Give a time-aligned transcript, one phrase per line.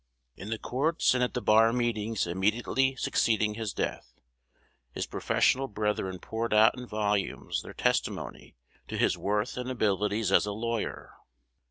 [0.35, 4.15] In the courts and at the bar meetings immediately succeeding his death,
[4.93, 8.55] his professional brethren poured out in volumes their testimony
[8.87, 11.13] to his worth and abilities as a lawyer.